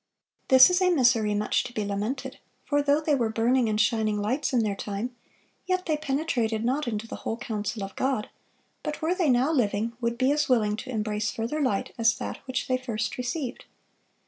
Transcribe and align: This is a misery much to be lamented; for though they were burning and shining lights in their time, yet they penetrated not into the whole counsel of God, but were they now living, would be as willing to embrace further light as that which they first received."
This 0.47 0.71
is 0.71 0.81
a 0.81 0.89
misery 0.89 1.35
much 1.35 1.63
to 1.63 1.71
be 1.73 1.85
lamented; 1.85 2.39
for 2.65 2.81
though 2.81 2.99
they 3.01 3.13
were 3.13 3.29
burning 3.29 3.69
and 3.69 3.79
shining 3.79 4.19
lights 4.19 4.51
in 4.51 4.61
their 4.63 4.75
time, 4.75 5.15
yet 5.67 5.85
they 5.85 5.95
penetrated 5.95 6.65
not 6.65 6.87
into 6.87 7.07
the 7.07 7.17
whole 7.17 7.37
counsel 7.37 7.83
of 7.83 7.95
God, 7.95 8.31
but 8.81 9.03
were 9.03 9.13
they 9.13 9.29
now 9.29 9.51
living, 9.51 9.93
would 10.01 10.17
be 10.17 10.31
as 10.31 10.49
willing 10.49 10.75
to 10.77 10.89
embrace 10.89 11.29
further 11.29 11.61
light 11.61 11.93
as 11.99 12.17
that 12.17 12.37
which 12.47 12.67
they 12.67 12.79
first 12.79 13.15
received." 13.19 13.65